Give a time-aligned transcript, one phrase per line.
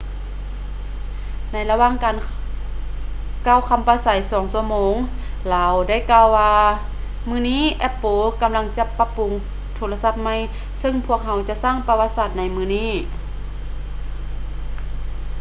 [1.51, 2.17] ໃນລະຫວ່າງການ
[3.47, 4.93] ກ່າວຄຳປາໄສ 2 ຊົ່ວໂມງ
[5.53, 6.53] ລາວໄດ້ກ່າວວ່າ
[7.29, 9.31] ມື້ນີ້ apple ກຳລັງຈະປັບປຸງ
[9.75, 10.35] ໂທລະສັບໃໝ່
[10.79, 12.91] ເຊິ່ງພວກເຮົາຈະສ້າງປະຫວັດສາດໃນມື້ນີ້